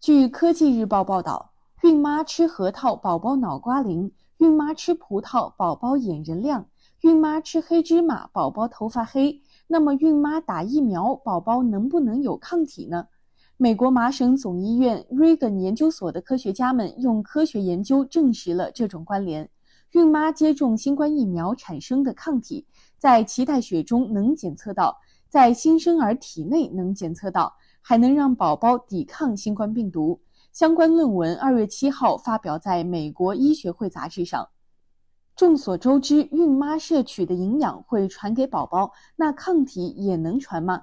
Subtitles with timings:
[0.00, 1.52] 据科技日报报道，
[1.82, 6.64] 孕妈吃核桃，宝宝脑瓜灵；孕妈吃葡萄，宝宝眼仁亮；
[7.02, 9.42] 孕妈吃黑芝麻，宝宝头发黑。
[9.66, 13.08] 那么，孕妈打疫苗，宝宝能不能有抗体呢？
[13.58, 19.50] 美国麻省总医院 Reagan 研究所的科学家们用科学研究证实了这种关联。
[19.90, 22.64] 孕妈接种新冠疫苗产生的抗体，
[22.96, 24.96] 在脐带血中能检测到，
[25.28, 30.20] 在新生儿体内能检测到，还能让宝宝抵抗新冠病毒。
[30.52, 34.48] 相关论文二月七号发表在美国医学会杂志上。
[35.36, 40.82] 众所周知，孕妈摄取的营养会传给宝宝，那抗体也能传吗？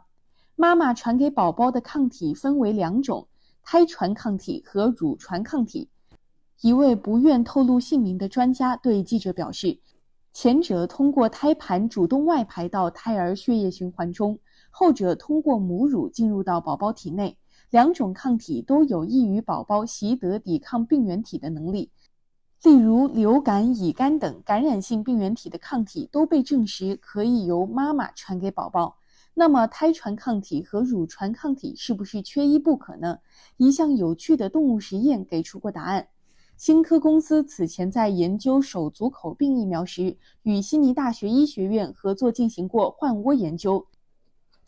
[0.56, 3.28] 妈妈传给宝宝的抗体分为两种：
[3.62, 5.90] 胎传抗体和乳传抗体。
[6.62, 9.80] 一位不愿透露姓名的专家对记者表示，
[10.34, 14.40] 前者通过胎盘主动外排到胎儿血液循环中，
[14.80, 17.36] 后者通过母乳进入到宝宝体内。
[17.72, 21.90] 两种抗体都有益于宝宝习得抵抗病原体的能力。
[22.62, 28.98] 例如，流感、乙肝等感染性病原体的抗体都被证实可以由妈妈传给宝宝。
[29.34, 33.18] 那么，胎传抗体和乳传抗体是不是缺一不可呢？
[33.58, 36.08] 一项有趣的动物实验给出过答案。
[36.56, 43.88] 新科公司此前在研究手足口病疫苗时，与悉尼大学医学院合作进行过换窝研究。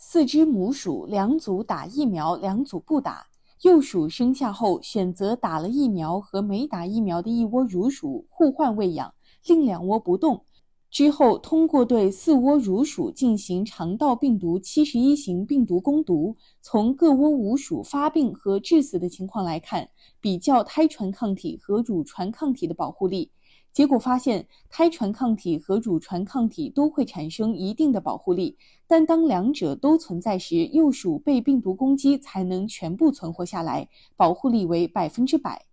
[0.01, 3.27] 四只母鼠，两组打疫苗，两组不打。
[3.63, 9.13] 幼鼠生下后，选择打了疫苗和没打疫苗的一窝乳鼠互换喂养，
[9.45, 10.45] 另两窝不动。
[10.89, 19.89] 之后，通过对四窝乳鼠进行肠道病毒七十一型病毒攻毒，从各窝无鼠发病和致死的情况来看，
[20.21, 23.31] 比较胎传抗体和乳传抗体的保护力。
[23.71, 35.65] 结果发现，胎传抗体和乳传抗体都会产生一定的保护力，但当两者都存在时，幼鼠被病毒攻击才能全部存活下来，保护力为百分之百。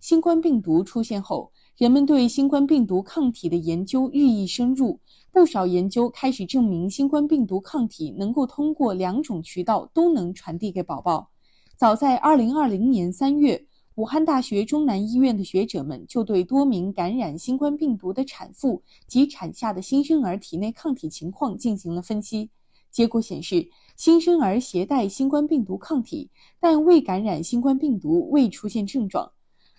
[0.00, 1.52] 新冠病毒出现后。
[1.78, 5.00] 人们对新冠病毒抗体的研究日益深入，
[5.32, 11.30] 不少研究开始证明新冠病毒抗体能够通过两种渠道都能传递给宝宝。
[11.74, 13.66] 早在2020年3月，
[13.96, 22.48] 武汉大学中南医院的学者们就对多名感染新冠病毒的产妇及产下的新生儿体内抗体情况进行了分析。
[22.90, 29.30] 结果显示，新生儿携带新冠病毒抗体，但未感染新冠病毒，未出现症状。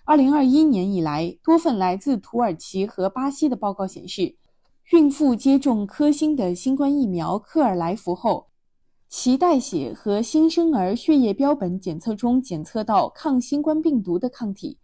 [0.04, 4.36] 二零二一年以来，多份来自土耳其和巴西的报告显示，
[4.92, 8.46] 孕妇接种科兴的新冠疫苗克尔来福后，
[9.16, 14.76] 脐带血和新生儿血液标本检测中检测到抗新冠病毒的抗体。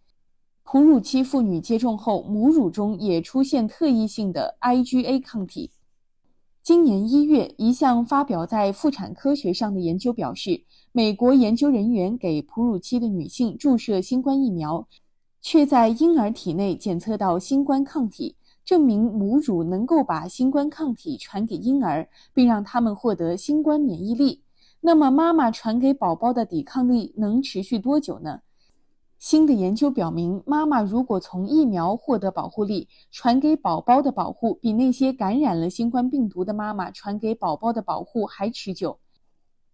[0.62, 5.72] 哺乳期妇女接种后，母乳中也出现特异性的 IgA 抗体。
[6.62, 10.62] 今年一月，一项发表在《妇产科学》上的研究表示，
[10.92, 14.86] 美国研究人员给哺乳期的女性注射新冠疫苗。
[15.42, 24.42] 却在婴儿体内检测到新冠抗体，证明母乳能够把新冠抗体传给婴儿，并让他们获得新冠免疫力。
[24.80, 28.40] 那么，妈妈传给宝宝的抵抗力能持续多久呢？
[29.18, 38.98] 新的研究表明，妈妈如果从疫苗获得保护力，传给宝宝的保护比那些感染了新冠病毒的妈妈传给宝宝的保护还持久。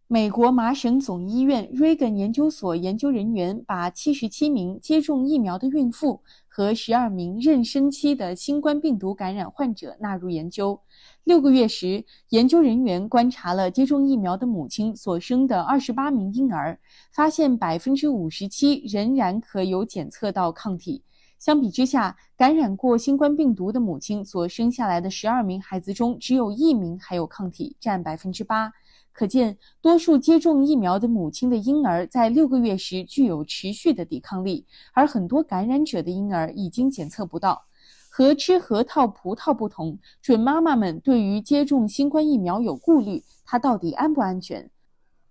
[0.09, 6.23] 美国麻省总医院 Reagan 研究所研究人员把77名接种疫苗的孕妇
[6.57, 10.81] 和十二名妊娠期的新冠病毒感染患者纳入研究。
[11.23, 16.81] 六个月时，研究人员观察了接种疫苗的母亲所生的二十八名婴儿，
[17.13, 21.03] 发现百分之五十七仍然可有检测到抗体。
[21.39, 28.73] 相比之下，感染过新冠病毒的母亲所生下来的十二名孩子中，只有一名还有抗体，占百分之八。
[29.17, 37.65] 可见，多数接种疫苗的母亲的婴儿在六个月时具有持续的抵抗力，而很多感染者的婴儿已经检测不到。
[38.11, 44.71] 和吃核桃、葡萄不同，准妈妈们对于接种新冠疫苗有顾虑，它到底安不安全？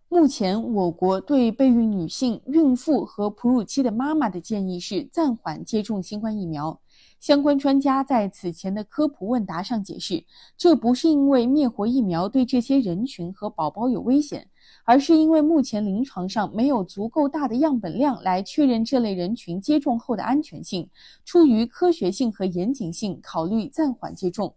[0.10, 6.80] 目前，我国对备孕女性、孕妇和哺乳期的妈妈的建议是暂缓接种新冠疫苗。
[7.20, 10.24] 相关专家在此前的科普问答上解释，
[10.58, 14.48] 这不是因为灭活疫苗对这些人群和宝宝有危险，
[14.84, 20.88] 而是因为目前临床上没有足够大的样本量来确认这类人群接种后的安全性。
[21.24, 24.54] 出于科学性和严谨性考虑，暂缓接种。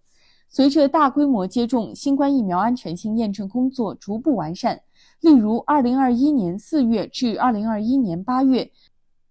[0.50, 4.78] 随着大规模接种，新冠疫苗安全性验证工作逐步完善，
[5.20, 8.70] 例如2021年4月至2021年8月。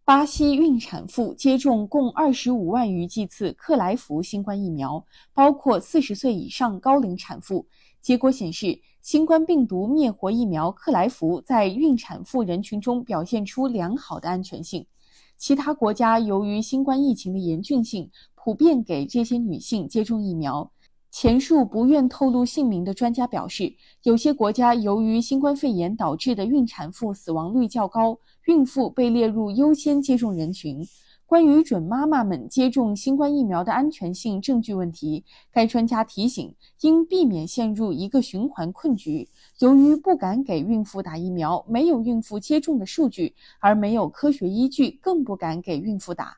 [0.07, 7.67] 巴西孕产妇接种共二十五万余剂次克莱福新冠疫苗，包括四十岁以上高龄产妇。
[8.01, 14.87] 结果显示，新冠病毒灭活疫苗克莱福在孕产妇人群中表现出良好的安全性。
[15.35, 20.71] 其他国家由于新冠疫情的严峻性，普遍给这些女性接种疫苗。
[21.19, 23.73] 前述不愿透露姓名的专家表示，
[24.03, 30.87] 有些国家由于新冠肺炎导致的孕产妇死亡率较高，孕妇被列入优先接种人群。
[31.25, 39.27] 关于准妈妈们接种新冠疫苗的安全性证据问题，该专家提醒，应避免陷入一个循环困局。
[39.57, 46.37] 由于不敢给孕妇打疫苗，没有孕妇接种的数据，而没有科学依据，更不敢给孕妇打。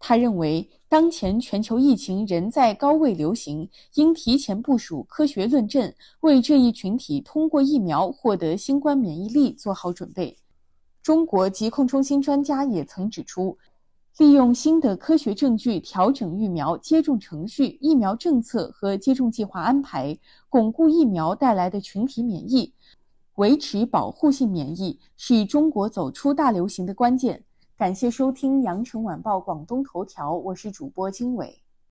[0.00, 10.36] 他认为，当前全球疫情仍在高位流行，应提前部署科学论证，为这一群体通过疫苗获得新冠免疫力做好准备。
[11.02, 13.56] 中国疾控中心专家也曾指出。
[14.18, 20.18] 利用新的科学证据调整疫苗接种程序、疫苗政策和接种计划安排，
[20.50, 22.70] 巩固疫苗带来的群体免疫，
[23.36, 27.44] 维持保护性免疫，是中国走出大流行的关键。
[27.80, 31.59] 感谢收听羊城晚报广东头条，我是主播经纬。